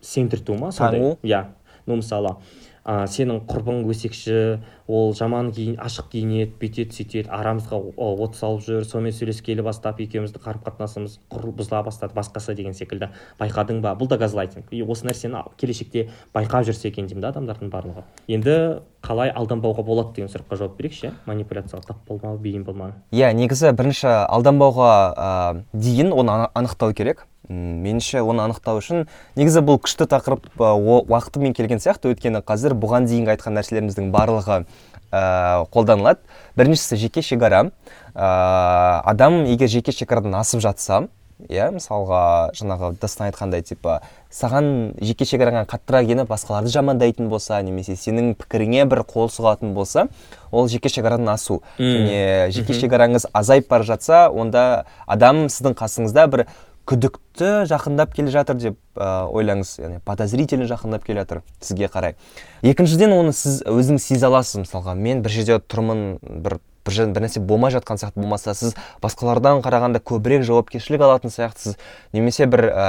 [0.00, 1.16] сендірту ма сондай?
[1.22, 1.48] Иә.
[1.86, 2.36] Ну мысалы
[2.84, 8.84] ә, сенің құрбың өсекші ол жаман киін ашық киінеді бүйтеді сөйтеді арамызға от салып жүр.
[8.84, 13.08] Сонымен сөйлескелі бастап екеуміздің қарым қатынасымыз бұзыла бастады басқасы деген секілді.
[13.40, 13.94] Байқадың ба?
[13.96, 14.68] Бұл да газлайтинг.
[14.70, 18.04] И осы нәрсені келешекте байқап жүрсе екен деймін да адамдардың барлығы.
[18.28, 18.56] Енді
[19.04, 21.12] қалай алданбауға болады деген сұраққа жауап берейікші иә?
[21.28, 27.26] Манипуляцияға тап болмау бейім болмау иә негізі бірінші алданбауға ә, дейін оны анықтау керек.
[27.48, 32.14] Меніңше оны анықтау үшін негізі бұл күшті тақырып уақытымен келген сияқты.
[32.14, 34.62] Өйткені қазір бұған дейінгі айтқан нәрселеріміздің барлығы
[35.10, 36.24] ә, қолданылады.
[36.56, 37.66] Біріншісі жеке шекара.
[38.14, 41.04] Ә, адам егер жеке шекарадан асып жатса
[41.50, 43.98] иә мысалға жаңағы дастан айтқандай типа
[44.32, 50.06] саған жеке шекараңа қаттырақ еніп басқаларды жамандайтын болса немесе сенің пікіріңе бір қол сұғатын болса
[50.52, 51.60] ол жеке шекарадан асу.
[51.78, 56.46] Және жеке шекараңыз азайып бара жатса онда адам сіздің қасыңызда бір
[56.88, 62.16] күдікті жақындап келе жатыр деп ә, ойлаңыз яғни подозрительно жақындап келе жатыр сізге қарай.
[62.62, 64.94] Екіншіден оны сіз өзіңіз сезе аласыз мысалға.
[64.94, 69.64] Мен бір жерде тұрмын бір бір жерде бір нәрсе болмай жатқан сияқты болмаса сіз басқалардан
[69.64, 71.78] қарағанда көбірек жауапкершілік алатын сияқтысыз.
[72.12, 72.88] Немесе бір ә,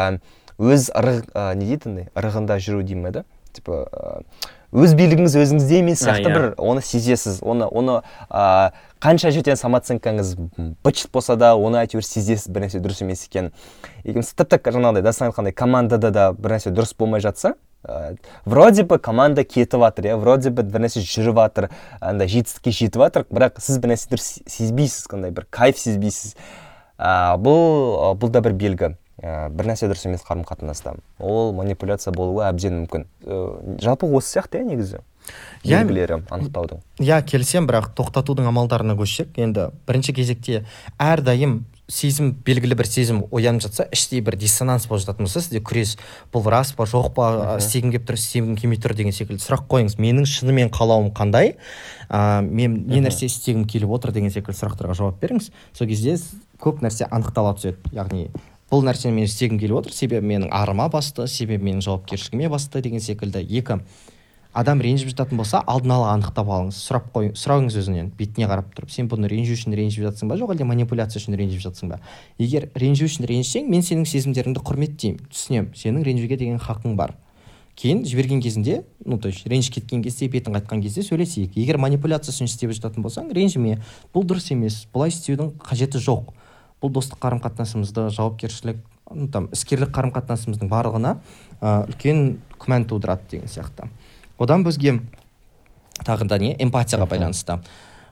[0.60, 3.24] өз ырық ә, не дейді андай ырығында жүру дей ма да?
[3.56, 3.86] Типа
[4.76, 6.34] өз билігіңіз өзіңізде емес сияқты иә.
[6.36, 7.40] бір оны сезесіз.
[7.42, 10.36] Оны оны ә, қанша жерден самооценкаңыз
[10.84, 13.54] быт болса да оны әйтеуір сезесіз бір нәрсе дұрыс емес екенін
[14.04, 17.54] екіншісі тіпті жаңағыдай дастан айтқандай командада да бір нәрсе дұрыс болмай жатса
[17.88, 21.70] ә, вроде бы команда кетіп жатыр иә вроде бы бір нәрсе жүріп жатыр
[22.02, 26.36] андай жетістікке жетіп жатыр бірақ сіз бір нәрсе дұрыс сезбейсіз қандай бір кайф сезбейсіз.
[26.98, 28.96] Ә, бұл бұл да бір белгі.
[29.22, 33.06] Ә, бір нәрсе дұрыс емес қарым қатынаста ол манипуляция болуы әбден мүмкін.
[33.26, 35.04] Ә, жалпы осы сияқты иә негізі
[35.64, 35.82] Иә.
[35.82, 36.82] белгілері анықтаудың.
[37.02, 40.66] иә келісемін бірақ тоқтатудың амалдарына көшсек енді бірінші кезекте
[41.02, 45.62] әрдайым сезім белгілі бір сезім оянып жатса іштей бір диссонанс болып жататын болса сізде.
[45.62, 45.98] Күрес
[46.34, 49.42] бұл рас па жоқ па істегім келіп тұр істегім келмей тұр деген секілді.
[49.42, 51.56] Сұрақ қойыңыз менің шынымен қалауым қандай?
[52.10, 55.52] Ә, мен не нәрсе істегім келіп отыр деген секілді сұрақтарға жауап беріңіз.
[55.78, 56.18] Сол кезде
[56.62, 58.30] көп нәрсе анықтала түседі яғни
[58.76, 59.94] бұл нәрсені мен істегім келіп отыр.
[59.96, 63.46] Себебі менің арыма басты себебі менің жауапкершілігіме басты деген секілді.
[63.48, 63.80] Екі
[64.56, 66.80] адам ренжіп жататын болса алдын ала анықтап алыңыз.
[66.84, 68.92] Сұрап қой сұраңыз өзінен бетіне қарап тұрып.
[68.92, 70.36] Сен бұны ренжу үшін ренжіп жатсың ба?
[70.40, 72.00] Жоқ әлде манипуляция үшін ренжіп жатсың ба?
[72.40, 75.72] Егер ренжу үшін ренжісең мен сенің сезімдеріңді құрметтеймін түсінемін.
[75.76, 77.16] Сенің ренжуге деген хақың бар.
[77.76, 81.58] Кейін жіберген кезінде ну то есть ренжіп кеткен кезде бетін қайтқан кезде сөйлесейік.
[81.60, 83.82] Егер манипуляция үшін істеп жататын болсаң ренжіме.
[84.16, 84.86] Бұл дұрыс емес.
[84.96, 86.32] Бұлай істеудің қажеті жоқ.
[86.82, 88.82] Бұл достық қарым қатынасымызды жауапкершілік
[89.32, 91.16] там іскерлік қарым қатынасымыздың барлығына
[91.62, 93.90] ә, үлкен күмән тудырады деген сияқты.
[94.40, 95.00] Одан бізге
[96.04, 96.56] тағы да не?
[96.60, 97.60] Эмпатияға байланысты.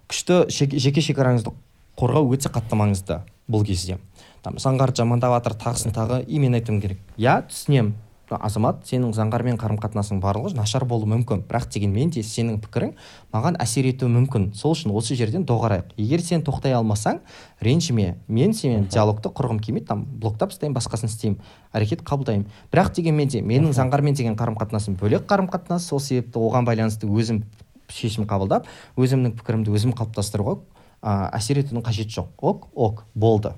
[0.07, 1.53] Күшті жеке шекараңызды
[1.99, 3.19] қорғау өте қатты маңызды
[3.51, 3.97] бұл кезде.
[4.43, 6.99] Там заңғар жамандап жатыр тағысын тағы и мен айтуым керек.
[7.17, 7.93] Иә түсінемін
[8.41, 11.43] азамат сенің заңғармен қарым қатынасың барлығы нашар болуы мүмкін.
[11.49, 12.93] Бірақ дегенмен де сенің пікірің
[13.33, 14.51] маған әсер етуі мүмкін.
[14.55, 15.91] Сол үшін осы жерден доғарайық.
[15.97, 17.19] Егер сен тоқтай алмасаң
[17.61, 18.15] ренжіме.
[18.27, 19.87] Мен сенімен диалогты құрғым келмейді.
[19.87, 21.39] Там блоктап тастаймын басқасын істеймін.
[21.73, 22.47] Әрекет қабылдаймын.
[22.71, 27.09] Бірақ дегенмен де менің заңғармен деген қарым қатынасым бөлек қарым қатынас сол себепті оған байланысты
[27.09, 27.43] өзім
[27.91, 30.57] шешім қабылдап өзімнің пікірімді өзім қалыптастыруға
[31.03, 32.31] ә, әсер етудің қажеті жоқ.
[32.39, 33.53] Ок ок болды.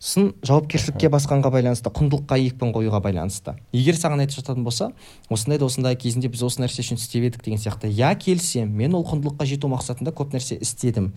[0.00, 3.52] Сосын жауапкершілікке басқанға байланысты құндылыққа екпін қоюға байланысты.
[3.76, 4.92] Егер саған айтып жататын болса
[5.28, 7.90] осындай да осындай кезінде біз осы нәрсе үшін істеп едік деген сияқты.
[7.92, 11.12] Иә келісемін мен ол құндылыққа жету мақсатында көп нәрсе істедім.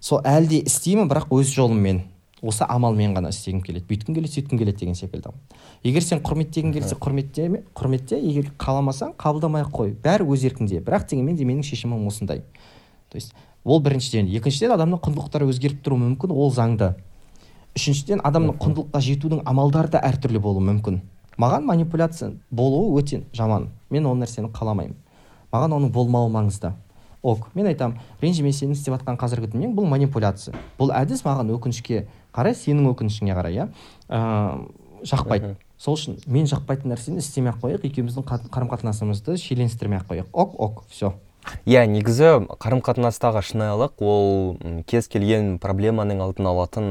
[0.00, 2.02] Сол әлі де істеймін бірақ өз жолыммен
[2.44, 3.86] осы амалмен ғана істегім келеді.
[3.88, 5.32] Бүйткім келеді сөйткім келеді деген секілді.
[5.82, 9.94] Егер сен құрметтегің келсе құрметте құрметте егер қаламасаң қабылдамай ақ қой.
[10.04, 10.82] Бәрі өз еркіңде.
[10.84, 12.44] Бірақ дегенмен де менің шешімім осындай.
[13.08, 13.32] То есть
[13.64, 14.28] ол біріншіден.
[14.28, 16.92] Екіншіден адамның құндылықтары өзгеріп тұруы мүмкін ол заңды.
[17.76, 21.02] Үшіншіден адамның құндылыққа жетудің амалдары да әртүрлі болуы мүмкін.
[21.36, 23.68] Маған манипуляция болуы өте жаман.
[23.90, 24.96] Мен ол нәрсені қаламаймын.
[25.52, 26.72] Маған оның болмауы маңызды.
[27.22, 30.56] Ок мен айтамын ренжіме сенің істеп жатқан қазіргі дүниең бұл манипуляция.
[30.78, 33.68] Бұл әдіс маған өкінішке қарай сенің өкінішіңе қарай иә?
[34.08, 35.56] Ыыы жақпайды.
[35.76, 40.30] Сол үшін мен жақпайтын нәрсені істемей ақ қояйық екеуміздің қарым қатынасымызды шиеленістірмей ақ қояйық.
[40.32, 41.12] Ок ок все
[41.66, 44.56] иә негізі қарым қатынастағы шынайылық ол
[44.90, 46.88] кез келген проблеманың алдын алатын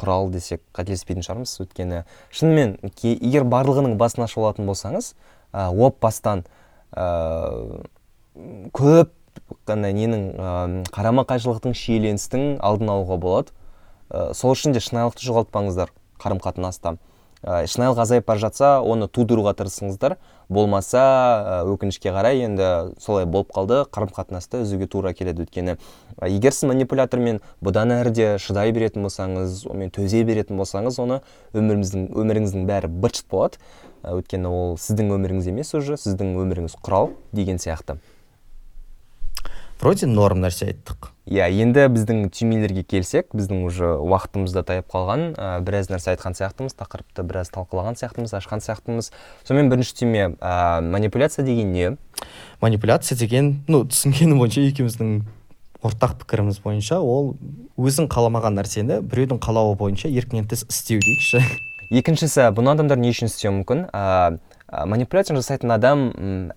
[0.00, 1.54] құрал десек қателеспейтін шығармыз.
[1.62, 2.02] Өйткені
[2.34, 5.12] шынымен егер барлығының басын ашып алатын болсаңыз
[5.52, 6.44] ә, оп бастан
[6.92, 7.82] ә,
[8.74, 9.12] көп
[9.68, 10.54] қана ненің ә,
[10.94, 13.54] қарама қайшылықтың шиеленістің алдын алуға болады.
[14.10, 16.96] Ә, сол үшін де шынайылықты жоғалтпаңыздар қарым қатынаста
[17.44, 20.16] ә, шынайылық азайып бара жатса оны тудыруға тырысыңыздар.
[20.48, 23.84] Болмаса ә, өкінішке қарай енді солай болып қалды.
[23.92, 25.76] Қарым қатынасты үзуге тура келеді өйткені.
[26.18, 31.20] Ә, егер сіз манипулятормен бұдан әрі де шыдай беретін болсаңыз онымен төзе беретін болсаңыз оны
[31.52, 33.60] өміріміздің өміріңіздің бәрі быт болады.
[34.04, 37.96] Өйткені ол сіздің өміріңіз емес уже сіздің өміріңіз құрал деген сияқты.
[39.80, 41.10] Вроде норм нәрсе айттық.
[41.24, 45.32] Иә енді біздің түймелерге келсек біздің уже уақытымыз да таяп қалған.
[45.40, 49.08] Ә, біраз нәрсе айтқан сияқтымыз тақырыпты біраз талқылаған сияқтымыз ашқан сияқтымыз.
[49.48, 51.96] Сонымен бірінші түйме ә, манипуляция деген не?
[52.60, 55.22] Манипуляция деген ну түсінгенім бойынша екеуміздің
[55.84, 57.34] ортақ пікіріміз бойынша ол
[57.80, 61.40] өзің қаламаған нәрсені біреудің қалауы бойынша еркінен тыс істеу дейікші.
[61.92, 63.86] Екіншісі бұны адамдар не үшін істеуі мүмкін?
[63.92, 64.38] Ә,
[64.86, 66.04] манипуляция жасайтын адам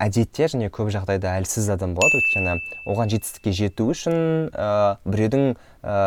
[0.01, 2.21] әдетте және көп жағдайда әлсіз адам болады.
[2.21, 2.56] Өйткені
[2.89, 4.17] оған жетістікке жету үшін
[4.53, 5.97] ә, біреудің ә,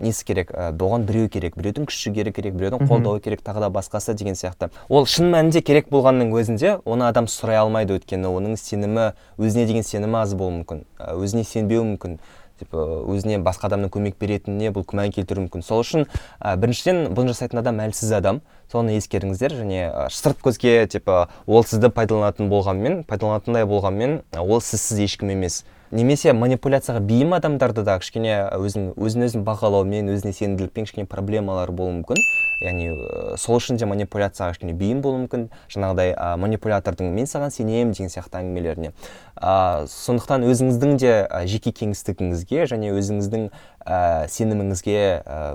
[0.00, 0.50] несі керек?
[0.50, 1.56] Ә, оған біреу керек.
[1.60, 2.56] Біреудің күші керек керек.
[2.58, 3.44] Біреудің қолдауы керек.
[3.46, 4.70] Тағы да басқасы деген сияқты.
[4.88, 8.00] Ол шын мәнінде керек болғанның өзінде оны адам сұрай алмайды.
[8.00, 10.84] Өйткені оның сенімі өзіне деген сенімі аз болуы мүмкін.
[11.16, 12.20] Өзіне сенбеуі мүмкін.
[12.60, 15.64] Типа өзіне басқа адамның көмек беретініне бұл күмән келтіруі мүмкін.
[15.66, 16.06] Сол үшін
[16.38, 18.40] ә, біріншіден бұны жасайтын адам әлсіз адам.
[18.70, 19.56] Соны ескеріңіздер.
[19.58, 25.64] Және ә, сырт көзге типа ол сізді пайдаланатын болғанмен пайдаланатындай болғанмен ол сізсіз ешкім емес.
[25.90, 31.98] Немесе манипуляцияға бейім адамдарда да кішкене өзін өзін өзін бағалаумен өзіне сенімділікпен кішкене проблемалар болуы
[31.98, 32.20] мүмкін.
[32.62, 35.48] Яғни ә, сол үшін де манипуляцияға кішкене бейім болуы мүмкін.
[35.72, 38.92] Жаңағыдай ә, манипулятордың мен саған сенемін деген сияқты әңгімелеріне.
[39.34, 41.12] Ә, сондықтан өзіңіздің де
[41.50, 43.48] жеке кеңістігіңізге және өзіңіздің
[43.82, 45.00] ә, сеніміңізге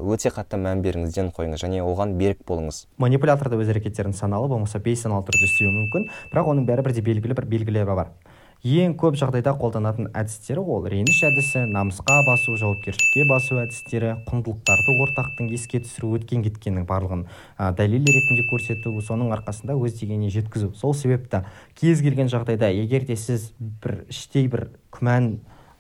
[0.04, 2.88] өте қатты мән беріңізден қойыңыз және оған берік болыңыз.
[2.98, 6.10] Манипулятор да өз әрекеттерін саналы болмаса бейсаналы түрде істеуі мүмкін.
[6.34, 8.12] Бірақ оның бәрібір де белгілі бір белгілері бар.
[8.65, 15.51] Ең көп жағдайда қолданатын әдістері ол реніш әдісі намысқа басу жауапкершілікке басу әдістері құндылықтарды ортақтың
[15.54, 17.28] еске түсіру өткен кеткеннің барлығын
[17.62, 20.71] ә, дәлел ретінде көрсету соның арқасында өз дегеніне жеткізу.
[20.73, 21.43] Сол себепті
[21.78, 25.36] кез келген жағдайда егер де сіз бір іштей бір күмән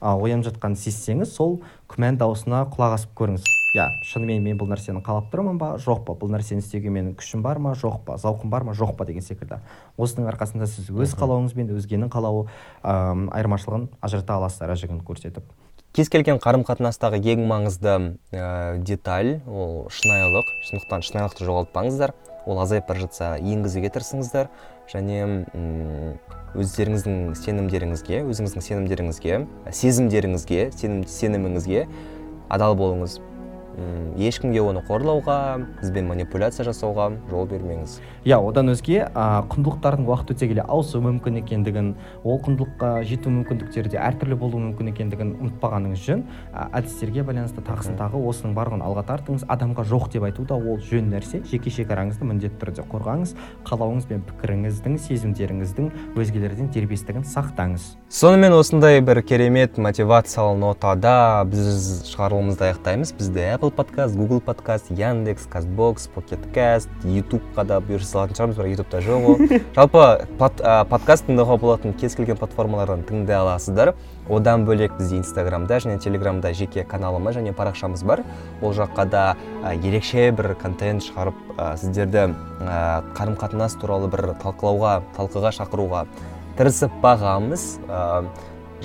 [0.05, 3.54] оянып жатқанын сезсеңіз сол күмән дауысына құлақ асып көріңіз.
[3.75, 5.73] Иә шынымен мен бұл нәрсені қалап тұрмын ба?
[5.81, 6.15] Жоқ па.
[6.15, 7.73] Бұл нәрсені істеуге менің күшім бар ма?
[7.75, 8.15] Жоқ па.
[8.21, 8.73] Зауқым бар ма?
[8.77, 9.59] Жоқ па деген секілді.
[9.99, 15.43] Осының арқасында сіз өз қалауыңыз бен өзгенің қалауы ыыы айырмашылығын ажырата аласыз ара жігін көрсетіп.
[15.95, 20.49] Кез келген қарым қатынастағы ең маңызды ә, деталь ол шынайылық.
[20.69, 22.15] Сондықтан шынайылықты жоғалтпаңыздар.
[22.45, 24.49] Ол азайып бара жатса енгізуге тырысыңыздар.
[24.91, 25.21] Және
[26.55, 29.39] өздеріңіздің сенімдеріңізге өзіңіздің сенімдеріңізге
[29.71, 31.87] сезімдеріңізге сенім, сеніміңізге
[32.53, 33.17] адал болыңыз.
[34.17, 35.37] Ешкімге оны қорлауға
[35.81, 37.99] бізбен манипуляция жасауға жол бермеңіз.
[38.25, 41.91] Иә одан өзге ә, құндылықтардың уақыт өте келе ауысуы мүмкін екендігін
[42.23, 47.99] ол құндылыққа жету мүмкіндіктері де әртүрлі болуы мүмкін екендігін ұмытпағаныңыз жөн ә, әдістерге байланысты тағысын
[47.99, 49.45] тағы осының барлығын алға тартыңыз.
[49.51, 51.43] Адамға жоқ деп айту да ол жөн нәрсе.
[51.51, 53.35] Жеке шекараңызды міндетті түрде қорғаңыз.
[53.67, 57.95] Қалауыңыз бен пікіріңіздің сезімдеріңіздің өзгелерден дербестігін сақтаңыз.
[58.15, 63.09] Сонымен осындай бір керемет мотивациялы нотада біз шығарылымызды аяқтаймыз.
[63.17, 68.61] Бізді apple подкаст google подкаст яндекс казбокс покеткаст ютубқа да бұйырса салатын шығармыз.
[68.61, 69.43] Бірақ ютубта жоқ ол.
[69.75, 70.03] Жалпы
[70.39, 73.97] ә, подкаст тыңдауға болатын кез келген платформалардан тыңдай аласыздар.
[74.29, 78.23] Одан бөлек бізде инстаграмда және телеграмда жеке каналымыз және парақшамыз бар.
[78.61, 79.25] Ол жаққа да
[79.59, 82.29] ә, ерекше бір контент шығарып ә, сіздерді
[82.63, 86.05] ә, қарым қатынас туралы бір талқылауға талқыға шақыруға
[86.57, 87.69] тырысып бағамыз.
[87.87, 88.25] Ә,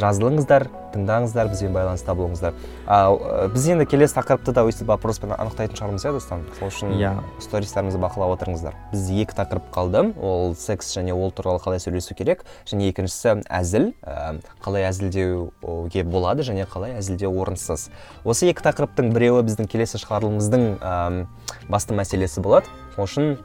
[0.00, 2.54] жазылыңыздар тыңдаңыздар бізбен байланыста болыңыздар.
[2.87, 7.11] Ә, біз енді келесі тақырыпты да өйстіп вопроспен анықтайтын шығармыз иә достан сол үшін Иә.
[7.42, 8.78] стористарымызды бақылап отырыңыздар.
[8.92, 12.44] Бізде екі тақырып қалды ол секс және ол туралы қалай сөйлесу керек?
[12.70, 13.92] Және екіншісі әзіл.
[14.02, 17.90] Ә, қалай әзілдеуге болады және қалай әзілдеу орынсыз?
[18.24, 21.26] Осы екі тақырыптың біреуі біздің келесі шығарылымымыздың ә,
[21.68, 22.66] басты мәселесі болады.
[22.96, 23.37] Сол үшін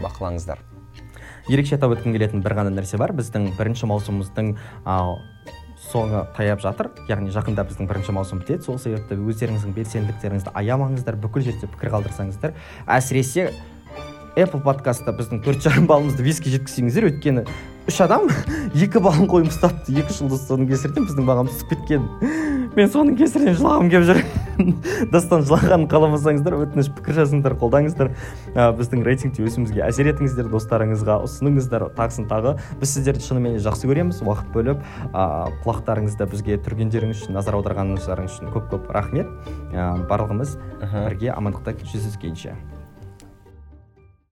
[0.00, 0.58] бақылаңыздар.
[1.48, 3.14] Ерекше атап өткім келетін бір ғана нәрсе бар.
[3.16, 4.52] Біздің бірінші маусымымыздың
[5.86, 6.90] соңы таяп жатыр.
[7.10, 8.64] Яғни жақында біздің бірінші маусым бітеді.
[8.66, 12.56] Сол себепті өздеріңіздің белсенділіктеріңізді аямаңыздар бүкіл жерде пікір қалдырсаңыздар
[12.90, 13.52] әсіресе
[14.36, 17.46] apple подкастта біздің төрт жарым балымызды беске жеткізсеңіздер өйткені
[17.86, 18.26] үш адам
[18.74, 22.08] екі балын қойып ұстапты екі жұлдыз соның кесірінен біздің бағамыз түсіп кеткен.
[22.76, 24.20] Мен соның кесірінен жылағым келіп жүр.
[25.12, 28.10] Дастан жылағанын қаламасаңыздар өтініш пікір жазыңыздар қолдаңыздар.
[28.52, 31.88] Ә, біздің рейтингте өсуімізге әсер етіңіздер достарыңызға ұсыныңыздар.
[31.96, 34.86] Тағысын тағы біз сіздерді шынымен жақсы көреміз уақыт бөліп.
[35.12, 35.26] Ә,
[35.64, 39.30] құлақтарыңызды бізге түргендеріңіз үшін назар аударғаныңыздарыңыз үшін көп көп рахмет.
[39.72, 42.56] Ә, барлығымыз бірге амандықта жүздескенше